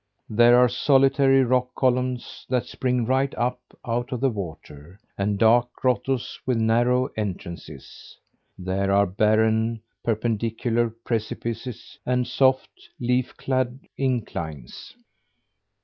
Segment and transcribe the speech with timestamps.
[0.31, 5.71] There are solitary rock columns that spring right up out of the water, and dark
[5.73, 8.17] grottoes with narrow entrances.
[8.57, 14.95] There are barren, perpendicular precipices, and soft, leaf clad inclines.